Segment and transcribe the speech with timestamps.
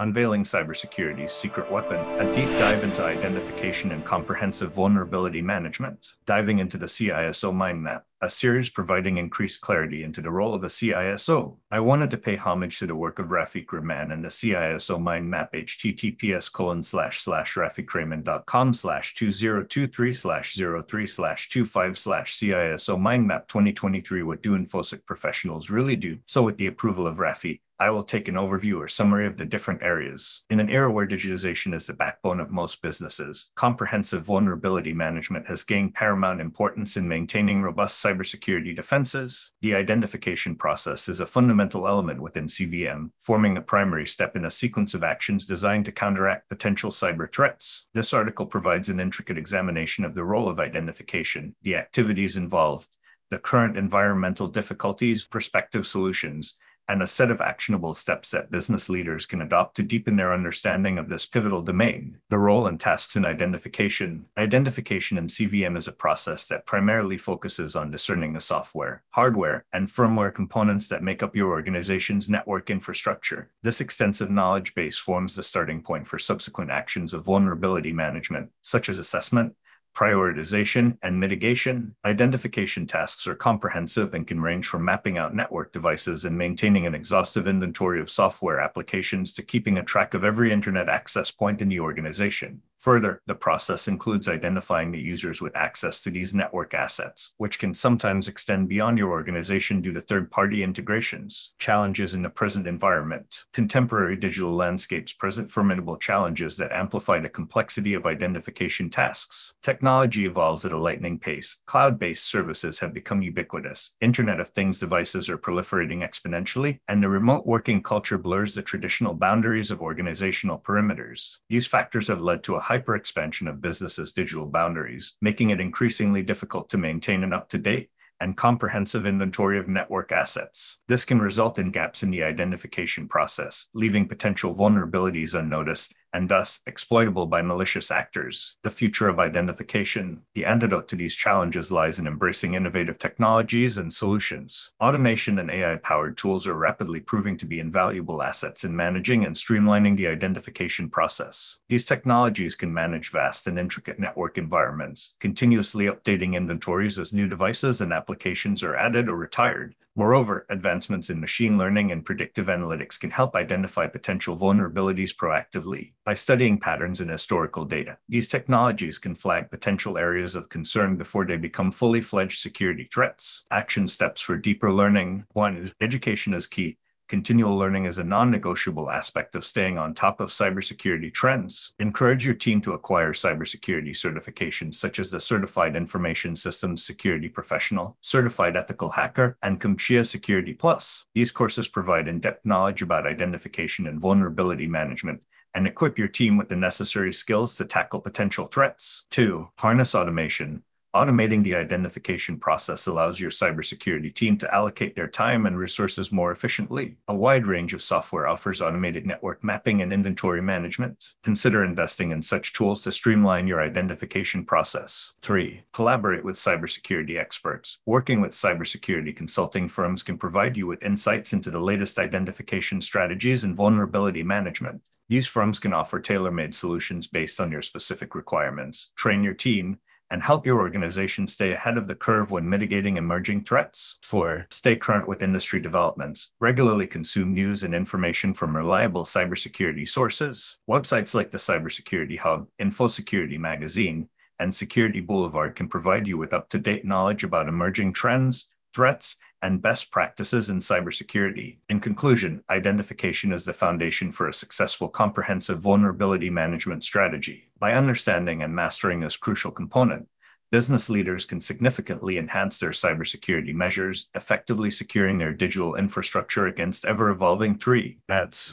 [0.00, 6.76] Unveiling Cybersecurity's Secret Weapon, a deep dive into identification and comprehensive vulnerability management, diving into
[6.76, 11.56] the CISO mind map, a series providing increased clarity into the role of a CISO.
[11.70, 15.28] I wanted to pay homage to the work of Rafeeq Rehman and the CISO mind
[15.28, 23.26] map https colon slash slash rafeeqrehman.com slash 2023 slash 03 slash 25 slash CISO mind
[23.26, 26.18] map 2023 what do InfoSec professionals really do.
[26.26, 29.44] So with the approval of Rafeeq, I will take an overview or summary of the
[29.44, 30.42] different areas.
[30.48, 35.64] In an era where digitization is the backbone of most businesses, comprehensive vulnerability management has
[35.64, 39.50] gained paramount importance in maintaining robust cybersecurity defenses.
[39.60, 44.50] The identification process is a fundamental element within CVM, forming a primary step in a
[44.50, 47.86] sequence of actions designed to counteract potential cyber threats.
[47.94, 52.88] This article provides an intricate examination of the role of identification, the activities involved,
[53.30, 56.56] the current environmental difficulties, prospective solutions,
[56.88, 60.98] and a set of actionable steps that business leaders can adopt to deepen their understanding
[60.98, 62.18] of this pivotal domain.
[62.30, 64.26] The role and tasks in identification.
[64.36, 69.88] Identification in CVM is a process that primarily focuses on discerning the software, hardware, and
[69.88, 73.50] firmware components that make up your organization's network infrastructure.
[73.62, 78.88] This extensive knowledge base forms the starting point for subsequent actions of vulnerability management, such
[78.88, 79.54] as assessment,
[79.94, 81.94] prioritization, and mitigation.
[82.04, 86.94] Identification tasks are comprehensive and can range from mapping out network devices and maintaining an
[86.94, 91.68] exhaustive inventory of software applications to keeping a track of every internet access point in
[91.68, 92.60] the organization.
[92.84, 97.72] Further, the process includes identifying the users with access to these network assets, which can
[97.72, 101.54] sometimes extend beyond your organization due to third party integrations.
[101.58, 103.44] Challenges in the present environment.
[103.54, 109.54] Contemporary digital landscapes present formidable challenges that amplify the complexity of identification tasks.
[109.62, 111.62] Technology evolves at a lightning pace.
[111.64, 113.92] Cloud based services have become ubiquitous.
[114.02, 119.14] Internet of Things devices are proliferating exponentially, and the remote working culture blurs the traditional
[119.14, 121.36] boundaries of organizational perimeters.
[121.48, 126.70] These factors have led to a hyperexpansion of businesses' digital boundaries, making it increasingly difficult
[126.70, 127.90] to maintain an up to date
[128.20, 130.78] and comprehensive inventory of network assets.
[130.88, 136.60] This can result in gaps in the identification process, leaving potential vulnerabilities unnoticed and thus
[136.66, 138.54] exploitable by malicious actors.
[138.62, 140.22] The future of identification.
[140.34, 144.70] The antidote to these challenges lies in embracing innovative technologies and solutions.
[144.80, 149.34] Automation and AI powered tools are rapidly proving to be invaluable assets in managing and
[149.34, 151.58] streamlining the identification process.
[151.68, 157.80] These technologies can manage vast and intricate network environments, continuously updating inventories as new devices
[157.80, 163.10] and applications are added or retired Moreover, advancements in machine learning and predictive analytics can
[163.10, 165.92] help identify potential vulnerabilities proactively.
[166.04, 171.24] By studying patterns in historical data, these technologies can flag potential areas of concern before
[171.24, 173.44] they become fully fledged security threats.
[173.52, 175.26] Action steps for deeper learning.
[175.32, 176.78] One, education is key.
[177.14, 181.72] Continual learning is a non negotiable aspect of staying on top of cybersecurity trends.
[181.78, 187.96] Encourage your team to acquire cybersecurity certifications such as the Certified Information Systems Security Professional,
[188.00, 191.04] Certified Ethical Hacker, and CompTIA Security Plus.
[191.14, 195.20] These courses provide in depth knowledge about identification and vulnerability management
[195.54, 199.04] and equip your team with the necessary skills to tackle potential threats.
[199.12, 200.64] Two, harness automation.
[200.94, 206.30] Automating the identification process allows your cybersecurity team to allocate their time and resources more
[206.30, 206.94] efficiently.
[207.08, 211.14] A wide range of software offers automated network mapping and inventory management.
[211.24, 215.14] Consider investing in such tools to streamline your identification process.
[215.22, 215.64] 3.
[215.72, 217.76] Collaborate with cybersecurity experts.
[217.86, 223.42] Working with cybersecurity consulting firms can provide you with insights into the latest identification strategies
[223.42, 224.80] and vulnerability management.
[225.08, 229.78] These firms can offer tailor made solutions based on your specific requirements, train your team,
[230.10, 233.98] and help your organization stay ahead of the curve when mitigating emerging threats.
[234.02, 236.30] Four, stay current with industry developments.
[236.40, 240.56] Regularly consume news and information from reliable cybersecurity sources.
[240.68, 246.48] Websites like the Cybersecurity Hub, InfoSecurity Magazine, and Security Boulevard can provide you with up
[246.50, 251.58] to date knowledge about emerging trends, threats, and best practices in cybersecurity.
[251.68, 257.50] In conclusion, identification is the foundation for a successful comprehensive vulnerability management strategy.
[257.58, 260.08] By understanding and mastering this crucial component,
[260.50, 267.10] business leaders can significantly enhance their cybersecurity measures, effectively securing their digital infrastructure against ever
[267.10, 268.52] evolving threats.